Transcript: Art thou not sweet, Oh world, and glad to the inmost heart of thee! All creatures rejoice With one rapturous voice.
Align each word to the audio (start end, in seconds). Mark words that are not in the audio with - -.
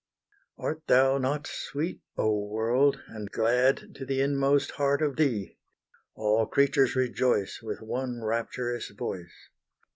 Art 0.57 0.81
thou 0.87 1.19
not 1.19 1.45
sweet, 1.45 2.01
Oh 2.17 2.47
world, 2.47 2.99
and 3.09 3.29
glad 3.31 3.93
to 3.93 4.03
the 4.03 4.19
inmost 4.19 4.71
heart 4.71 4.99
of 5.03 5.15
thee! 5.15 5.59
All 6.15 6.47
creatures 6.47 6.95
rejoice 6.95 7.61
With 7.61 7.83
one 7.83 8.19
rapturous 8.23 8.89
voice. 8.89 9.49